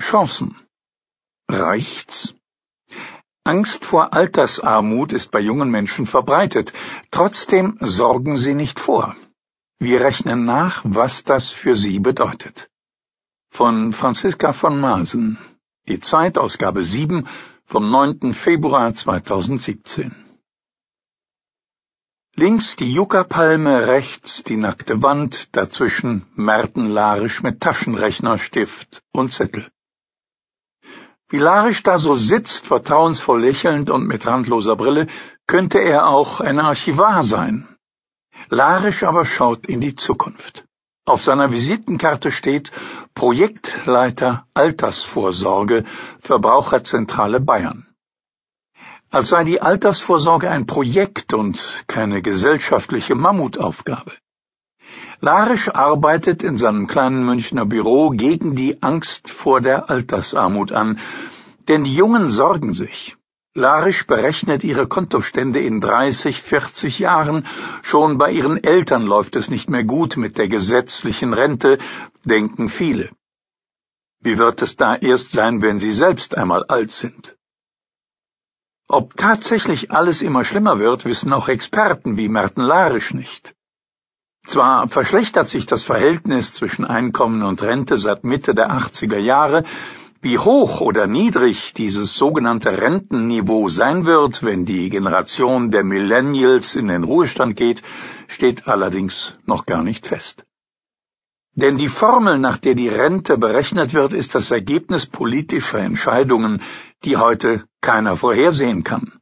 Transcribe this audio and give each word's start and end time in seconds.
Chancen. 0.00 0.56
Reicht's? 1.48 2.34
Angst 3.44 3.84
vor 3.84 4.12
Altersarmut 4.12 5.12
ist 5.12 5.30
bei 5.30 5.40
jungen 5.40 5.70
Menschen 5.70 6.06
verbreitet. 6.06 6.72
Trotzdem 7.10 7.78
sorgen 7.80 8.36
sie 8.36 8.54
nicht 8.54 8.80
vor. 8.80 9.14
Wir 9.78 10.00
rechnen 10.00 10.44
nach, 10.44 10.82
was 10.84 11.22
das 11.22 11.50
für 11.50 11.76
sie 11.76 12.00
bedeutet. 12.00 12.68
Von 13.50 13.92
Franziska 13.92 14.52
von 14.52 14.80
Maasen. 14.80 15.38
Die 15.86 16.00
Zeitausgabe 16.00 16.82
7 16.82 17.28
vom 17.64 17.90
9. 17.90 18.34
Februar 18.34 18.92
2017. 18.92 20.14
Links 22.34 22.76
die 22.76 22.92
Yucca-Palme, 22.92 23.86
rechts 23.86 24.42
die 24.42 24.56
nackte 24.56 25.02
Wand, 25.02 25.54
dazwischen 25.56 26.26
Merten 26.34 26.86
Larisch 26.86 27.42
mit 27.42 27.60
Taschenrechner, 27.60 28.38
Stift 28.38 29.02
und 29.12 29.32
Zettel. 29.32 29.70
Wie 31.28 31.38
Larisch 31.38 31.82
da 31.82 31.98
so 31.98 32.14
sitzt, 32.14 32.66
vertrauensvoll 32.66 33.40
lächelnd 33.40 33.90
und 33.90 34.06
mit 34.06 34.26
randloser 34.26 34.76
Brille, 34.76 35.08
könnte 35.48 35.80
er 35.80 36.06
auch 36.06 36.40
ein 36.40 36.60
Archivar 36.60 37.24
sein. 37.24 37.66
Larisch 38.48 39.02
aber 39.02 39.24
schaut 39.24 39.66
in 39.66 39.80
die 39.80 39.96
Zukunft. 39.96 40.64
Auf 41.04 41.22
seiner 41.22 41.50
Visitenkarte 41.50 42.30
steht 42.30 42.70
Projektleiter 43.14 44.46
Altersvorsorge 44.54 45.84
Verbraucherzentrale 46.20 47.40
Bayern. 47.40 47.88
Als 49.10 49.28
sei 49.28 49.44
die 49.44 49.62
Altersvorsorge 49.62 50.50
ein 50.50 50.66
Projekt 50.66 51.32
und 51.32 51.84
keine 51.88 52.22
gesellschaftliche 52.22 53.14
Mammutaufgabe. 53.14 54.12
Larisch 55.20 55.68
arbeitet 55.68 56.42
in 56.42 56.56
seinem 56.56 56.86
kleinen 56.86 57.24
Münchner 57.24 57.64
Büro 57.64 58.10
gegen 58.10 58.54
die 58.54 58.82
Angst 58.82 59.30
vor 59.30 59.60
der 59.60 59.88
Altersarmut 59.88 60.72
an, 60.72 60.98
denn 61.68 61.84
die 61.84 61.94
Jungen 61.94 62.28
sorgen 62.28 62.74
sich. 62.74 63.16
Larisch 63.54 64.06
berechnet 64.06 64.64
ihre 64.64 64.86
Kontostände 64.86 65.60
in 65.60 65.80
30, 65.80 66.42
40 66.42 66.98
Jahren. 66.98 67.46
Schon 67.82 68.18
bei 68.18 68.30
ihren 68.30 68.62
Eltern 68.62 69.06
läuft 69.06 69.34
es 69.34 69.48
nicht 69.48 69.70
mehr 69.70 69.82
gut 69.82 70.18
mit 70.18 70.36
der 70.36 70.48
gesetzlichen 70.48 71.32
Rente, 71.32 71.78
denken 72.24 72.68
viele. 72.68 73.08
Wie 74.20 74.36
wird 74.36 74.60
es 74.60 74.76
da 74.76 74.94
erst 74.94 75.32
sein, 75.32 75.62
wenn 75.62 75.78
sie 75.78 75.92
selbst 75.92 76.36
einmal 76.36 76.64
alt 76.64 76.92
sind? 76.92 77.38
Ob 78.88 79.16
tatsächlich 79.16 79.90
alles 79.90 80.20
immer 80.20 80.44
schlimmer 80.44 80.78
wird, 80.78 81.06
wissen 81.06 81.32
auch 81.32 81.48
Experten 81.48 82.18
wie 82.18 82.28
Merten 82.28 82.60
Larisch 82.60 83.14
nicht. 83.14 83.54
Zwar 84.46 84.86
verschlechtert 84.86 85.48
sich 85.48 85.66
das 85.66 85.82
Verhältnis 85.82 86.54
zwischen 86.54 86.84
Einkommen 86.84 87.42
und 87.42 87.62
Rente 87.62 87.98
seit 87.98 88.22
Mitte 88.22 88.54
der 88.54 88.70
80er 88.70 89.18
Jahre, 89.18 89.64
wie 90.22 90.38
hoch 90.38 90.80
oder 90.80 91.08
niedrig 91.08 91.74
dieses 91.74 92.14
sogenannte 92.14 92.70
Rentenniveau 92.70 93.68
sein 93.68 94.06
wird, 94.06 94.44
wenn 94.44 94.64
die 94.64 94.88
Generation 94.88 95.72
der 95.72 95.82
Millennials 95.82 96.76
in 96.76 96.88
den 96.88 97.02
Ruhestand 97.04 97.56
geht, 97.56 97.82
steht 98.28 98.68
allerdings 98.68 99.34
noch 99.46 99.66
gar 99.66 99.82
nicht 99.82 100.06
fest. 100.06 100.44
Denn 101.54 101.76
die 101.76 101.88
Formel, 101.88 102.38
nach 102.38 102.58
der 102.58 102.74
die 102.74 102.88
Rente 102.88 103.38
berechnet 103.38 103.94
wird, 103.94 104.12
ist 104.12 104.34
das 104.34 104.50
Ergebnis 104.50 105.06
politischer 105.06 105.78
Entscheidungen, 105.78 106.62
die 107.02 107.16
heute 107.16 107.64
keiner 107.80 108.16
vorhersehen 108.16 108.84
kann. 108.84 109.18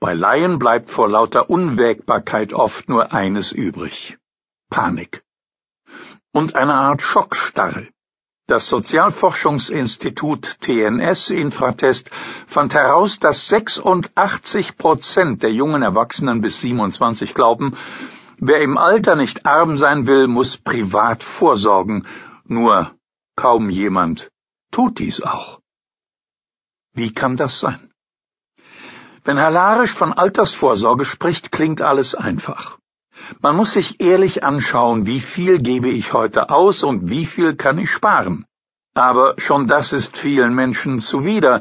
Bei 0.00 0.14
Laien 0.14 0.58
bleibt 0.58 0.90
vor 0.90 1.08
lauter 1.08 1.50
Unwägbarkeit 1.50 2.52
oft 2.52 2.88
nur 2.88 3.12
eines 3.12 3.52
übrig. 3.52 4.16
Panik 4.68 5.22
und 6.32 6.54
eine 6.54 6.74
Art 6.74 7.00
Schockstarre. 7.02 7.88
Das 8.46 8.68
Sozialforschungsinstitut 8.68 10.60
TNS 10.60 11.30
Infratest 11.30 12.10
fand 12.46 12.74
heraus, 12.74 13.18
dass 13.18 13.48
86 13.48 14.76
Prozent 14.76 15.42
der 15.42 15.52
jungen 15.52 15.82
Erwachsenen 15.82 16.42
bis 16.42 16.60
27 16.60 17.34
glauben, 17.34 17.76
wer 18.38 18.60
im 18.60 18.76
Alter 18.78 19.16
nicht 19.16 19.46
arm 19.46 19.78
sein 19.78 20.06
will, 20.06 20.28
muss 20.28 20.58
privat 20.58 21.24
vorsorgen. 21.24 22.06
Nur 22.44 22.94
kaum 23.34 23.68
jemand 23.70 24.30
tut 24.70 24.98
dies 25.00 25.22
auch. 25.22 25.60
Wie 26.92 27.12
kann 27.12 27.36
das 27.36 27.58
sein? 27.58 27.90
Wenn 29.24 29.38
Herr 29.38 29.50
Larisch 29.50 29.92
von 29.92 30.12
Altersvorsorge 30.12 31.04
spricht, 31.04 31.50
klingt 31.50 31.82
alles 31.82 32.14
einfach. 32.14 32.78
Man 33.40 33.56
muss 33.56 33.72
sich 33.72 34.00
ehrlich 34.00 34.44
anschauen, 34.44 35.06
wie 35.06 35.20
viel 35.20 35.58
gebe 35.58 35.88
ich 35.88 36.12
heute 36.12 36.50
aus 36.50 36.82
und 36.82 37.08
wie 37.10 37.26
viel 37.26 37.54
kann 37.56 37.78
ich 37.78 37.90
sparen. 37.90 38.46
Aber 38.94 39.34
schon 39.38 39.66
das 39.66 39.92
ist 39.92 40.16
vielen 40.16 40.54
Menschen 40.54 41.00
zuwider. 41.00 41.60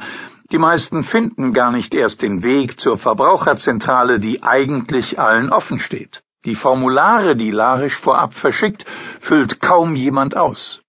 Die 0.51 0.57
meisten 0.57 1.03
finden 1.03 1.53
gar 1.53 1.71
nicht 1.71 1.93
erst 1.93 2.21
den 2.21 2.43
Weg 2.43 2.79
zur 2.79 2.97
Verbraucherzentrale, 2.97 4.19
die 4.19 4.43
eigentlich 4.43 5.19
allen 5.19 5.51
offen 5.51 5.79
steht. 5.79 6.23
Die 6.45 6.55
Formulare, 6.55 7.35
die 7.35 7.51
Larisch 7.51 7.95
vorab 7.95 8.35
verschickt, 8.35 8.85
füllt 9.19 9.59
kaum 9.59 9.95
jemand 9.95 10.37
aus. 10.37 10.81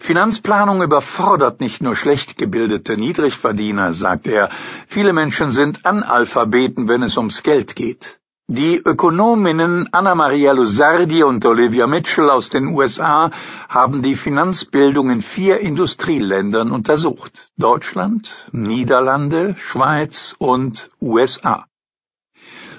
Finanzplanung 0.00 0.82
überfordert 0.82 1.60
nicht 1.60 1.82
nur 1.82 1.96
schlecht 1.96 2.38
gebildete 2.38 2.96
Niedrigverdiener, 2.96 3.92
sagt 3.92 4.26
er. 4.28 4.50
Viele 4.86 5.12
Menschen 5.12 5.50
sind 5.50 5.84
Analphabeten, 5.84 6.88
wenn 6.88 7.02
es 7.02 7.16
ums 7.16 7.42
Geld 7.42 7.74
geht. 7.74 8.17
Die 8.50 8.78
Ökonominnen 8.82 9.90
Anna 9.92 10.14
Maria 10.14 10.52
Lusardi 10.52 11.22
und 11.22 11.44
Olivia 11.44 11.86
Mitchell 11.86 12.30
aus 12.30 12.48
den 12.48 12.68
USA 12.68 13.30
haben 13.68 14.00
die 14.00 14.16
Finanzbildung 14.16 15.10
in 15.10 15.20
vier 15.20 15.60
Industrieländern 15.60 16.70
untersucht. 16.70 17.50
Deutschland, 17.58 18.48
Niederlande, 18.52 19.54
Schweiz 19.58 20.34
und 20.38 20.90
USA. 20.98 21.66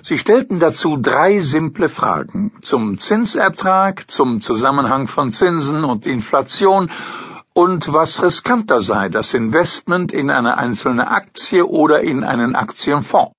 Sie 0.01 0.17
stellten 0.17 0.59
dazu 0.59 0.97
drei 0.97 1.37
simple 1.37 1.87
Fragen 1.87 2.51
zum 2.63 2.97
Zinsertrag, 2.97 4.09
zum 4.09 4.41
Zusammenhang 4.41 5.05
von 5.05 5.31
Zinsen 5.31 5.83
und 5.83 6.07
Inflation 6.07 6.89
und 7.53 7.93
was 7.93 8.23
riskanter 8.23 8.81
sei, 8.81 9.09
das 9.09 9.35
Investment 9.35 10.13
in 10.13 10.31
eine 10.31 10.57
einzelne 10.57 11.11
Aktie 11.11 11.63
oder 11.63 12.01
in 12.01 12.23
einen 12.23 12.55
Aktienfonds. 12.55 13.33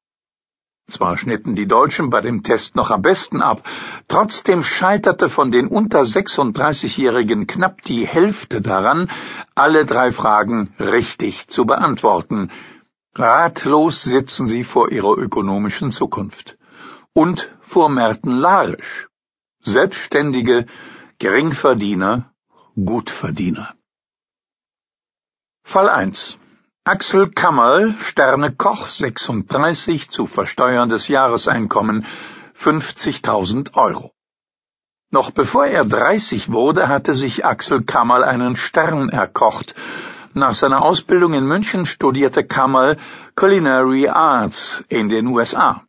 Zwar 0.91 1.17
schnitten 1.17 1.55
die 1.55 1.69
Deutschen 1.69 2.11
bei 2.11 2.21
dem 2.21 2.43
Test 2.43 2.75
noch 2.75 2.91
am 2.91 3.03
besten 3.03 3.43
ab, 3.43 3.62
trotzdem 4.09 4.65
scheiterte 4.65 5.28
von 5.28 5.53
den 5.53 5.69
unter 5.69 6.03
36-Jährigen 6.03 7.47
knapp 7.47 7.83
die 7.83 8.06
Hälfte 8.06 8.61
daran, 8.61 9.09
alle 9.55 9.87
drei 9.87 10.11
Fragen 10.11 10.75
richtig 10.81 11.47
zu 11.47 11.65
beantworten. 11.65 12.51
Ratlos 13.15 14.03
sitzen 14.03 14.49
sie 14.49 14.65
vor 14.65 14.91
ihrer 14.91 15.17
ökonomischen 15.17 15.93
Zukunft. 15.93 16.59
Und 17.12 17.51
vor 17.61 17.89
Merten 17.89 18.33
Larisch. 18.33 19.09
Selbstständige, 19.62 20.67
Geringverdiener, 21.19 22.33
Gutverdiener. 22.75 23.75
Fall 25.62 25.89
1 25.89 26.40
Axel 26.84 27.28
Kammerl, 27.28 27.94
Sterne 27.98 28.52
Koch 28.52 28.88
36, 28.88 30.08
zu 30.08 30.24
versteuerndes 30.24 31.08
Jahreseinkommen 31.08 32.06
50.000 32.56 33.74
Euro. 33.74 34.12
Noch 35.10 35.30
bevor 35.30 35.66
er 35.66 35.84
30 35.84 36.50
wurde, 36.50 36.88
hatte 36.88 37.12
sich 37.14 37.44
Axel 37.44 37.82
Kammerl 37.82 38.24
einen 38.24 38.56
Stern 38.56 39.10
erkocht. 39.10 39.74
Nach 40.32 40.54
seiner 40.54 40.80
Ausbildung 40.80 41.34
in 41.34 41.44
München 41.44 41.84
studierte 41.84 42.44
Kammerl 42.44 42.97
Culinary 43.34 44.08
Arts 44.08 44.82
in 44.88 45.10
den 45.10 45.26
USA. 45.26 45.84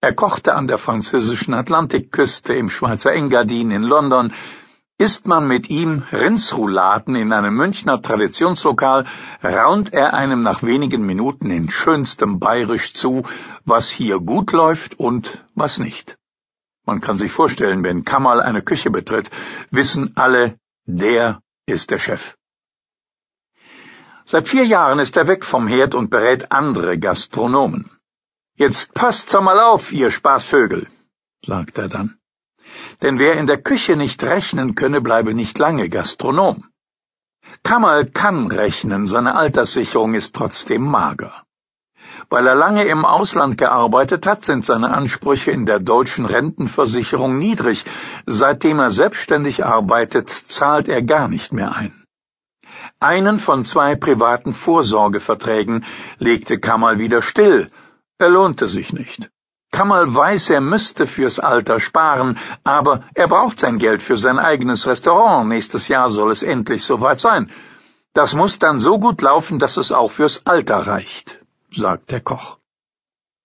Er 0.00 0.14
kochte 0.14 0.54
an 0.54 0.68
der 0.68 0.78
französischen 0.78 1.52
Atlantikküste, 1.52 2.54
im 2.54 2.70
Schweizer 2.70 3.12
Engadin, 3.12 3.70
in 3.70 3.82
London, 3.82 4.32
Isst 4.96 5.26
man 5.26 5.48
mit 5.48 5.70
ihm 5.70 6.04
Rindsrouladen 6.12 7.16
in 7.16 7.32
einem 7.32 7.56
Münchner 7.56 8.00
Traditionslokal, 8.00 9.06
raunt 9.42 9.92
er 9.92 10.14
einem 10.14 10.42
nach 10.42 10.62
wenigen 10.62 11.04
Minuten 11.04 11.50
in 11.50 11.68
schönstem 11.68 12.38
Bayerisch 12.38 12.94
zu, 12.94 13.24
was 13.64 13.90
hier 13.90 14.20
gut 14.20 14.52
läuft 14.52 15.00
und 15.00 15.44
was 15.56 15.78
nicht. 15.78 16.16
Man 16.86 17.00
kann 17.00 17.16
sich 17.16 17.32
vorstellen, 17.32 17.82
wenn 17.82 18.04
Kamal 18.04 18.40
eine 18.40 18.62
Küche 18.62 18.90
betritt, 18.90 19.32
wissen 19.72 20.16
alle, 20.16 20.60
der 20.84 21.40
ist 21.66 21.90
der 21.90 21.98
Chef. 21.98 22.36
Seit 24.26 24.46
vier 24.46 24.64
Jahren 24.64 25.00
ist 25.00 25.16
er 25.16 25.26
weg 25.26 25.44
vom 25.44 25.66
Herd 25.66 25.96
und 25.96 26.08
berät 26.08 26.52
andere 26.52 27.00
Gastronomen. 27.00 27.90
Jetzt 28.54 28.94
passt's 28.94 29.34
einmal 29.34 29.58
auf, 29.58 29.92
ihr 29.92 30.12
Spaßvögel, 30.12 30.86
sagt 31.44 31.78
er 31.78 31.88
dann 31.88 32.16
denn 33.02 33.18
wer 33.18 33.34
in 33.34 33.46
der 33.46 33.62
Küche 33.62 33.96
nicht 33.96 34.22
rechnen 34.22 34.74
könne, 34.74 35.00
bleibe 35.00 35.34
nicht 35.34 35.58
lange 35.58 35.88
Gastronom. 35.88 36.64
Kamal 37.62 38.06
kann 38.06 38.50
rechnen, 38.50 39.06
seine 39.06 39.36
Alterssicherung 39.36 40.14
ist 40.14 40.34
trotzdem 40.34 40.82
mager. 40.82 41.44
Weil 42.30 42.46
er 42.46 42.54
lange 42.54 42.84
im 42.84 43.04
Ausland 43.04 43.58
gearbeitet 43.58 44.26
hat, 44.26 44.44
sind 44.44 44.64
seine 44.64 44.90
Ansprüche 44.90 45.50
in 45.50 45.66
der 45.66 45.78
deutschen 45.78 46.24
Rentenversicherung 46.24 47.38
niedrig. 47.38 47.84
Seitdem 48.26 48.78
er 48.80 48.90
selbstständig 48.90 49.64
arbeitet, 49.64 50.30
zahlt 50.30 50.88
er 50.88 51.02
gar 51.02 51.28
nicht 51.28 51.52
mehr 51.52 51.74
ein. 51.74 52.04
Einen 52.98 53.38
von 53.38 53.64
zwei 53.64 53.94
privaten 53.94 54.54
Vorsorgeverträgen 54.54 55.84
legte 56.18 56.58
Kamal 56.58 56.98
wieder 56.98 57.22
still. 57.22 57.66
Er 58.18 58.30
lohnte 58.30 58.66
sich 58.68 58.92
nicht. 58.92 59.30
Kamal 59.74 60.14
weiß, 60.14 60.50
er 60.50 60.60
müsste 60.60 61.08
fürs 61.08 61.40
Alter 61.40 61.80
sparen, 61.80 62.38
aber 62.62 63.02
er 63.14 63.26
braucht 63.26 63.58
sein 63.58 63.78
Geld 63.78 64.04
für 64.04 64.16
sein 64.16 64.38
eigenes 64.38 64.86
Restaurant. 64.86 65.48
Nächstes 65.48 65.88
Jahr 65.88 66.10
soll 66.10 66.30
es 66.30 66.44
endlich 66.44 66.84
soweit 66.84 67.18
sein. 67.18 67.50
Das 68.12 68.34
muss 68.34 68.60
dann 68.60 68.78
so 68.78 69.00
gut 69.00 69.20
laufen, 69.20 69.58
dass 69.58 69.76
es 69.76 69.90
auch 69.90 70.12
fürs 70.12 70.46
Alter 70.46 70.86
reicht, 70.86 71.40
sagt 71.72 72.12
der 72.12 72.20
Koch. 72.20 72.58